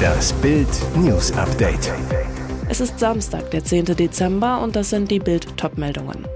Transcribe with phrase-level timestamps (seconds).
[0.00, 1.92] Das Bild News Update.
[2.68, 3.84] Es ist Samstag, der 10.
[3.84, 6.26] Dezember und das sind die Bild Topmeldungen.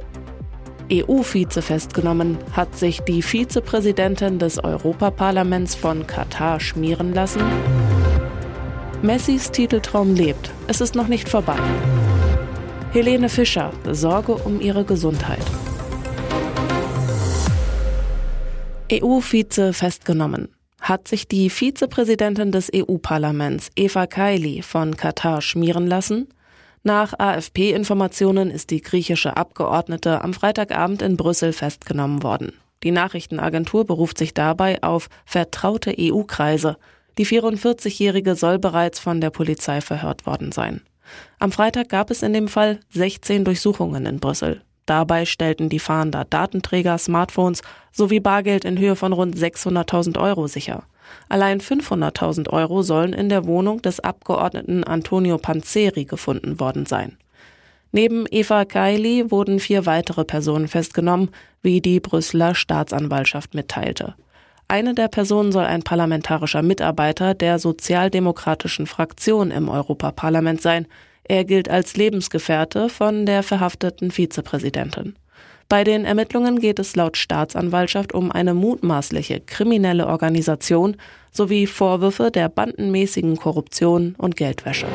[0.93, 7.43] EU-Vize festgenommen, hat sich die Vizepräsidentin des Europaparlaments von Katar schmieren lassen.
[9.03, 11.59] Messis Titeltraum lebt, es ist noch nicht vorbei.
[12.93, 15.45] Helene Fischer, Sorge um ihre Gesundheit.
[18.93, 20.54] EU-Vize festgenommen.
[20.85, 26.29] Hat sich die Vizepräsidentin des EU-Parlaments Eva Kaili von Katar schmieren lassen?
[26.83, 32.53] Nach AFP-Informationen ist die griechische Abgeordnete am Freitagabend in Brüssel festgenommen worden.
[32.83, 36.77] Die Nachrichtenagentur beruft sich dabei auf vertraute EU-Kreise.
[37.17, 40.83] Die 44-Jährige soll bereits von der Polizei verhört worden sein.
[41.39, 44.61] Am Freitag gab es in dem Fall 16 Durchsuchungen in Brüssel.
[44.87, 50.85] Dabei stellten die Fahnder Datenträger, Smartphones sowie Bargeld in Höhe von rund 600.000 Euro sicher.
[51.29, 57.17] Allein 500.000 Euro sollen in der Wohnung des Abgeordneten Antonio Panzeri gefunden worden sein.
[57.93, 61.31] Neben Eva Kaili wurden vier weitere Personen festgenommen,
[61.63, 64.15] wie die Brüsseler Staatsanwaltschaft mitteilte.
[64.67, 70.87] Eine der Personen soll ein parlamentarischer Mitarbeiter der sozialdemokratischen Fraktion im Europaparlament sein,
[71.25, 75.17] er gilt als Lebensgefährte von der verhafteten Vizepräsidentin.
[75.69, 80.97] Bei den Ermittlungen geht es laut Staatsanwaltschaft um eine mutmaßliche kriminelle Organisation
[81.33, 84.87] sowie Vorwürfe der bandenmäßigen Korruption und Geldwäsche.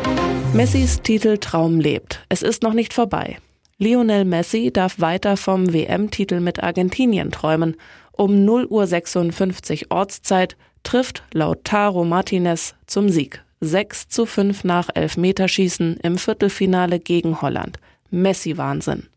[0.53, 2.25] Messis Titel Traum lebt.
[2.29, 3.37] Es ist noch nicht vorbei.
[3.77, 7.75] Lionel Messi darf weiter vom WM-Titel mit Argentinien träumen.
[8.11, 13.43] Um 0 Uhr 56 Ortszeit trifft Lautaro Martinez zum Sieg.
[13.61, 17.77] 6 zu 5 nach Elfmeterschießen im Viertelfinale gegen Holland.
[18.09, 19.07] Messi-Wahnsinn.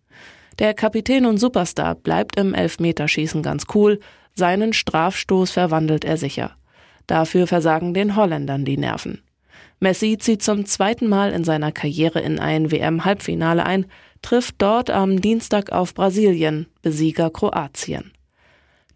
[0.59, 4.01] Der Kapitän und Superstar bleibt im Elfmeterschießen ganz cool,
[4.35, 6.57] seinen Strafstoß verwandelt er sicher.
[7.07, 9.23] Dafür versagen den Holländern die Nerven.
[9.81, 13.87] Messi zieht zum zweiten Mal in seiner Karriere in ein WM-Halbfinale ein,
[14.23, 18.12] trifft dort am Dienstag auf Brasilien, Besieger Kroatien.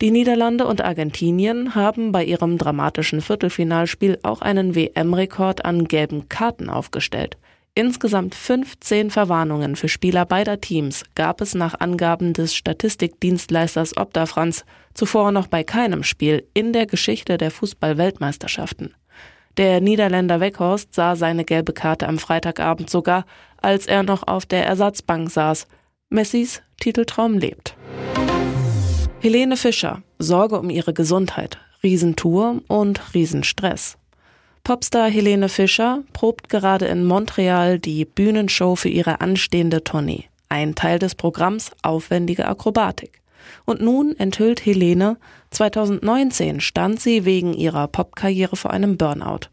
[0.02, 6.68] Die Niederlande und Argentinien haben bei ihrem dramatischen Viertelfinalspiel auch einen WM-Rekord an gelben Karten
[6.68, 7.38] aufgestellt.
[7.74, 14.64] Insgesamt 15 Verwarnungen für Spieler beider Teams gab es nach Angaben des Statistikdienstleisters Opta Franz
[14.92, 18.94] zuvor noch bei keinem Spiel in der Geschichte der Fußball-Weltmeisterschaften.
[19.56, 23.24] Der Niederländer Weghorst sah seine gelbe Karte am Freitagabend sogar,
[23.56, 25.66] als er noch auf der Ersatzbank saß.
[26.10, 27.75] Messis Titeltraum lebt.
[29.26, 33.98] Helene Fischer, Sorge um ihre Gesundheit, Riesentour und Riesenstress.
[34.62, 40.26] Popstar Helene Fischer probt gerade in Montreal die Bühnenshow für ihre anstehende Tournee.
[40.48, 43.20] Ein Teil des Programms aufwendige Akrobatik.
[43.64, 45.16] Und nun enthüllt Helene,
[45.50, 49.48] 2019 stand sie wegen ihrer Popkarriere vor einem Burnout.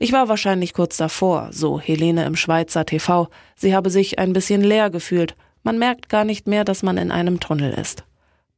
[0.00, 3.28] Ich war wahrscheinlich kurz davor, so Helene im Schweizer TV.
[3.54, 5.36] Sie habe sich ein bisschen leer gefühlt.
[5.62, 8.02] Man merkt gar nicht mehr, dass man in einem Tunnel ist.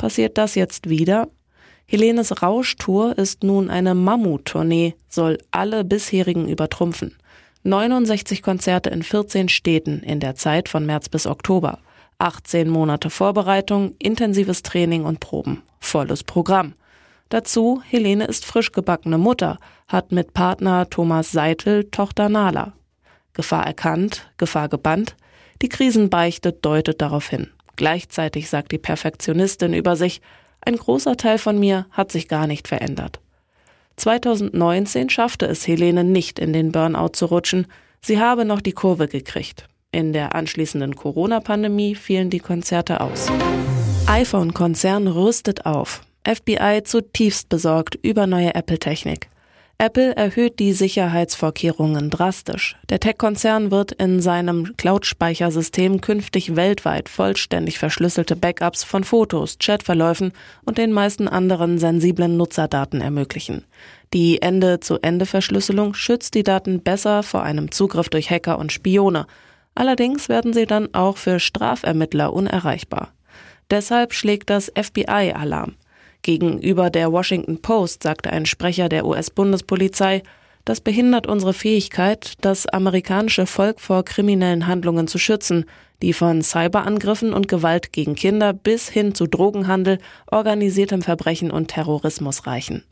[0.05, 1.31] Passiert das jetzt wieder?
[1.87, 7.17] Helenes Rauschtour ist nun eine Mammuttournee, soll alle bisherigen übertrumpfen.
[7.63, 11.79] 69 Konzerte in 14 Städten in der Zeit von März bis Oktober.
[12.19, 15.63] 18 Monate Vorbereitung, intensives Training und Proben.
[15.81, 16.75] Volles Programm.
[17.31, 22.75] Dazu, Helene ist frisch gebackene Mutter, hat mit Partner Thomas Seitel Tochter Nala.
[23.33, 25.17] Gefahr erkannt, Gefahr gebannt.
[25.63, 27.54] Die Krisenbeichte deutet darauf hin.
[27.77, 30.21] Gleichzeitig sagt die Perfektionistin über sich,
[30.61, 33.21] ein großer Teil von mir hat sich gar nicht verändert.
[33.97, 37.67] 2019 schaffte es Helene nicht in den Burnout zu rutschen,
[38.01, 39.69] sie habe noch die Kurve gekriegt.
[39.93, 43.29] In der anschließenden Corona-Pandemie fielen die Konzerte aus.
[44.07, 46.03] iPhone-Konzern rüstet auf.
[46.27, 49.29] FBI zutiefst besorgt über neue Apple-Technik.
[49.85, 52.75] Apple erhöht die Sicherheitsvorkehrungen drastisch.
[52.89, 60.33] Der Tech-Konzern wird in seinem Cloud-Speichersystem künftig weltweit vollständig verschlüsselte Backups von Fotos, Chatverläufen
[60.65, 63.67] und den meisten anderen sensiblen Nutzerdaten ermöglichen.
[64.15, 69.27] Die Ende-zu-Ende-Verschlüsselung schützt die Daten besser vor einem Zugriff durch Hacker und Spione.
[69.75, 73.13] Allerdings werden sie dann auch für Strafermittler unerreichbar.
[73.71, 75.75] Deshalb schlägt das FBI Alarm.
[76.25, 80.23] Gegenüber der Washington Post sagte ein Sprecher der US-Bundespolizei,
[80.65, 85.67] das behindert unsere Fähigkeit, das amerikanische Volk vor kriminellen Handlungen zu schützen,
[86.01, 89.99] die von Cyberangriffen und Gewalt gegen Kinder bis hin zu Drogenhandel,
[90.31, 92.85] organisiertem Verbrechen und Terrorismus reichen.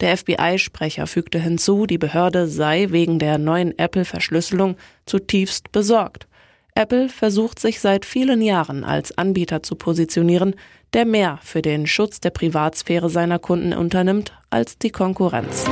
[0.00, 6.26] Der FBI-Sprecher fügte hinzu, die Behörde sei wegen der neuen Apple-Verschlüsselung zutiefst besorgt.
[6.74, 10.54] Apple versucht sich seit vielen Jahren als Anbieter zu positionieren,
[10.94, 15.66] der mehr für den Schutz der Privatsphäre seiner Kunden unternimmt als die Konkurrenz.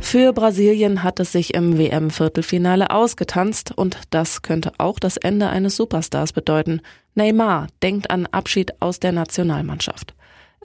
[0.00, 5.76] Für Brasilien hat es sich im WM-Viertelfinale ausgetanzt und das könnte auch das Ende eines
[5.76, 6.80] Superstars bedeuten.
[7.16, 10.14] Neymar denkt an Abschied aus der Nationalmannschaft.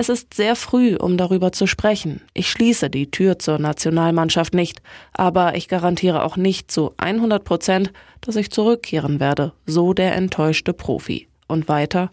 [0.02, 2.22] Es ist sehr früh, um darüber zu sprechen.
[2.34, 4.82] Ich schließe die Tür zur Nationalmannschaft nicht,
[5.12, 7.92] aber ich garantiere auch nicht zu 100 Prozent,
[8.22, 11.28] dass ich zurückkehren werde, so der enttäuschte Profi.
[11.48, 12.12] Und weiter,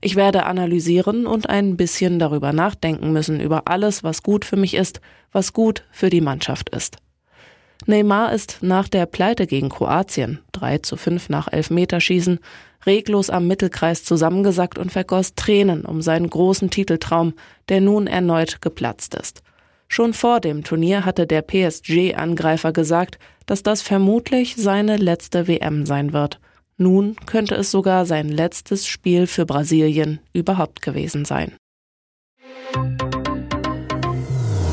[0.00, 4.72] ich werde analysieren und ein bisschen darüber nachdenken müssen über alles, was gut für mich
[4.72, 6.96] ist, was gut für die Mannschaft ist.
[7.84, 12.38] Neymar ist nach der Pleite gegen Kroatien, 3 zu 5 nach Elfmeterschießen,
[12.86, 17.34] reglos am Mittelkreis zusammengesackt und vergoss Tränen um seinen großen Titeltraum,
[17.68, 19.42] der nun erneut geplatzt ist.
[19.88, 26.12] Schon vor dem Turnier hatte der PSG-Angreifer gesagt, dass das vermutlich seine letzte WM sein
[26.12, 26.40] wird.
[26.76, 31.56] Nun könnte es sogar sein letztes Spiel für Brasilien überhaupt gewesen sein.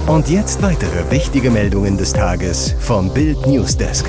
[0.07, 4.05] Und jetzt weitere wichtige Meldungen des Tages vom Bild Newsdesk.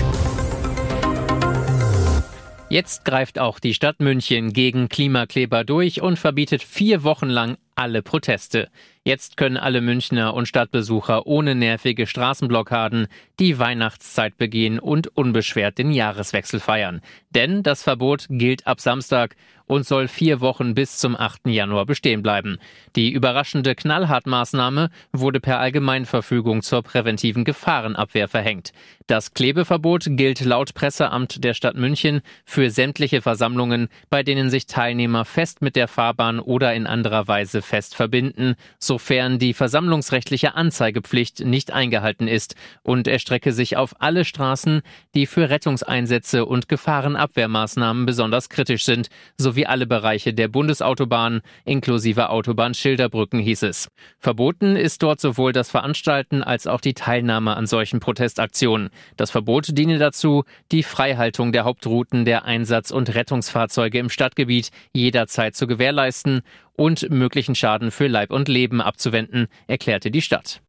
[2.69, 8.03] Jetzt greift auch die Stadt München gegen Klimakleber durch und verbietet vier Wochen lang alle
[8.03, 8.71] Proteste.
[9.05, 13.07] Jetzt können alle Münchner und Stadtbesucher ohne nervige Straßenblockaden
[13.39, 17.03] die Weihnachtszeit begehen und unbeschwert den Jahreswechsel feiern.
[17.31, 19.37] Denn das Verbot gilt ab Samstag
[19.67, 21.49] und soll vier Wochen bis zum 8.
[21.49, 22.59] Januar bestehen bleiben.
[22.95, 28.73] Die überraschende Knallhartmaßnahme wurde per Allgemeinverfügung zur präventiven Gefahrenabwehr verhängt.
[29.07, 35.25] Das Klebeverbot gilt laut Presseamt der Stadt München für sämtliche Versammlungen, bei denen sich Teilnehmer
[35.25, 41.73] fest mit der Fahrbahn oder in anderer Weise fest verbinden, sofern die versammlungsrechtliche Anzeigepflicht nicht
[41.73, 44.83] eingehalten ist und erstrecke sich auf alle Straßen,
[45.15, 49.09] die für Rettungseinsätze und Gefahrenabwehrmaßnahmen besonders kritisch sind,
[49.39, 53.89] sowie alle Bereiche der Bundesautobahn inklusive Autobahnschilderbrücken hieß es.
[54.19, 58.91] Verboten ist dort sowohl das Veranstalten als auch die Teilnahme an solchen Protestaktionen.
[59.17, 65.57] Das Verbot diene dazu, die Freihaltung der Hauptrouten der Einsatz- und Rettungsfahrzeuge im Stadtgebiet jederzeit
[65.57, 66.43] zu gewährleisten
[66.75, 70.61] und möglichen Schaden für Leib und Leben abzuwenden, erklärte die Stadt.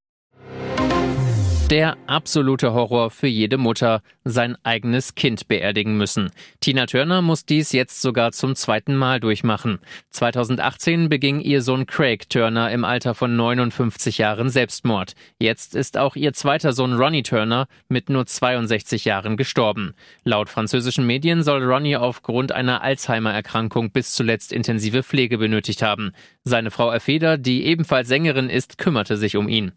[1.69, 6.31] Der absolute Horror für jede Mutter, sein eigenes Kind beerdigen müssen.
[6.61, 9.79] Tina Turner muss dies jetzt sogar zum zweiten Mal durchmachen.
[10.11, 15.11] 2018 beging ihr Sohn Craig Turner im Alter von 59 Jahren Selbstmord.
[15.39, 19.93] Jetzt ist auch ihr zweiter Sohn Ronnie Turner mit nur 62 Jahren gestorben.
[20.23, 26.13] Laut französischen Medien soll Ronnie aufgrund einer Alzheimer-Erkrankung bis zuletzt intensive Pflege benötigt haben.
[26.45, 29.73] Seine Frau Erfeder, die ebenfalls Sängerin ist, kümmerte sich um ihn.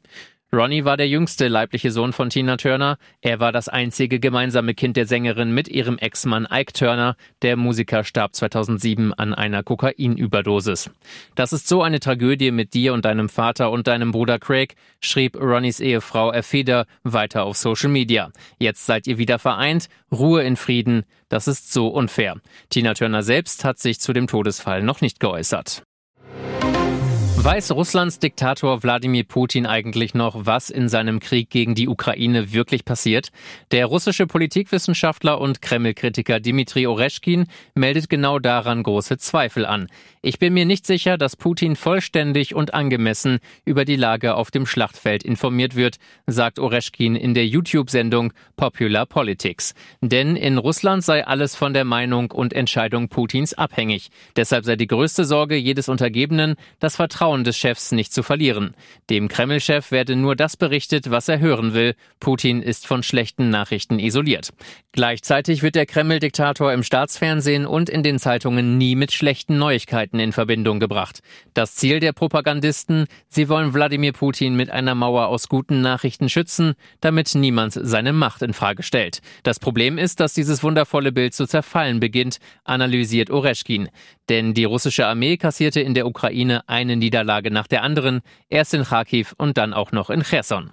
[0.53, 2.99] Ronnie war der jüngste leibliche Sohn von Tina Turner.
[3.21, 7.15] Er war das einzige gemeinsame Kind der Sängerin mit ihrem Ex-Mann Ike Turner.
[7.43, 10.91] Der Musiker starb 2007 an einer Kokainüberdosis.
[11.37, 15.37] Das ist so eine Tragödie mit dir und deinem Vater und deinem Bruder Craig, schrieb
[15.41, 18.33] Ronnies Ehefrau Erfeder weiter auf Social Media.
[18.59, 19.89] Jetzt seid ihr wieder vereint.
[20.11, 21.05] Ruhe in Frieden.
[21.29, 22.41] Das ist so unfair.
[22.71, 25.85] Tina Turner selbst hat sich zu dem Todesfall noch nicht geäußert.
[27.43, 32.85] Weiß Russlands Diktator Wladimir Putin eigentlich noch, was in seinem Krieg gegen die Ukraine wirklich
[32.85, 33.31] passiert?
[33.71, 39.87] Der russische Politikwissenschaftler und Kreml-Kritiker Dmitri Oreschkin meldet genau daran große Zweifel an.
[40.21, 44.67] Ich bin mir nicht sicher, dass Putin vollständig und angemessen über die Lage auf dem
[44.67, 45.97] Schlachtfeld informiert wird,
[46.27, 49.73] sagt Oreschkin in der YouTube-Sendung Popular Politics.
[50.03, 54.11] Denn in Russland sei alles von der Meinung und Entscheidung Putins abhängig.
[54.37, 58.75] Deshalb sei die größte Sorge jedes Untergebenen, das Vertrauen des Chefs nicht zu verlieren.
[59.09, 61.95] Dem Kreml-Chef werde nur das berichtet, was er hören will.
[62.19, 64.51] Putin ist von schlechten Nachrichten isoliert.
[64.93, 70.33] Gleichzeitig wird der Kreml-Diktator im Staatsfernsehen und in den Zeitungen nie mit schlechten Neuigkeiten in
[70.33, 71.21] Verbindung gebracht.
[71.55, 76.75] Das Ziel der Propagandisten, sie wollen Wladimir Putin mit einer Mauer aus guten Nachrichten schützen,
[77.01, 79.21] damit niemand seine Macht in Frage stellt.
[79.45, 83.89] Das Problem ist, dass dieses wundervolle Bild zu zerfallen beginnt, analysiert Oreschkin.
[84.29, 87.20] Denn die russische Armee kassierte in der Ukraine eine Niederlage
[87.51, 90.73] nach der anderen, erst in Kharkiv und dann auch noch in Cherson.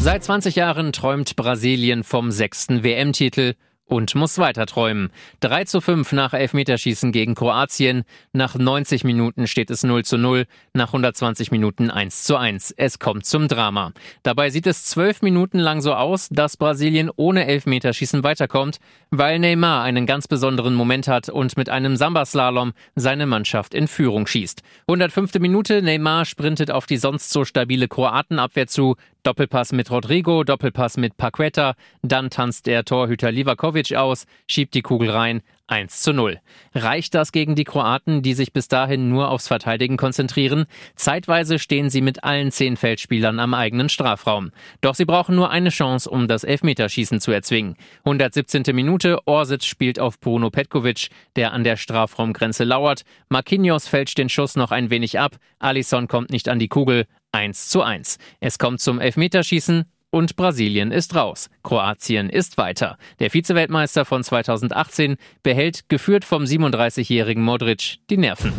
[0.00, 3.54] Seit 20 Jahren träumt Brasilien vom sechsten WM-Titel
[3.86, 5.10] und muss weiter träumen.
[5.40, 8.04] 3 zu 5 nach Elfmeterschießen gegen Kroatien.
[8.32, 10.46] Nach 90 Minuten steht es 0 zu 0.
[10.72, 12.72] Nach 120 Minuten 1 zu 1.
[12.76, 13.92] Es kommt zum Drama.
[14.22, 18.78] Dabei sieht es zwölf Minuten lang so aus, dass Brasilien ohne Elfmeterschießen weiterkommt,
[19.10, 24.26] weil Neymar einen ganz besonderen Moment hat und mit einem Samba-Slalom seine Mannschaft in Führung
[24.26, 24.62] schießt.
[24.88, 25.34] 105.
[25.34, 28.96] Minute, Neymar sprintet auf die sonst so stabile Kroatenabwehr zu.
[29.24, 35.08] Doppelpass mit Rodrigo, Doppelpass mit Paqueta, dann tanzt der Torhüter Livakovic aus, schiebt die Kugel
[35.08, 36.40] rein, 1 zu 0.
[36.74, 40.66] Reicht das gegen die Kroaten, die sich bis dahin nur aufs Verteidigen konzentrieren?
[40.94, 44.50] Zeitweise stehen sie mit allen zehn Feldspielern am eigenen Strafraum.
[44.82, 47.76] Doch sie brauchen nur eine Chance, um das Elfmeterschießen zu erzwingen.
[48.04, 48.62] 117.
[48.74, 53.04] Minute, Orsic spielt auf Bruno Petkovic, der an der Strafraumgrenze lauert.
[53.30, 55.36] Marquinhos fälscht den Schuss noch ein wenig ab.
[55.60, 57.06] Alisson kommt nicht an die Kugel.
[57.34, 58.18] 1 zu 1.
[58.40, 61.50] Es kommt zum Elfmeterschießen und Brasilien ist raus.
[61.64, 62.96] Kroatien ist weiter.
[63.18, 68.52] Der Vizeweltmeister von 2018 behält, geführt vom 37-jährigen Modric, die Nerven.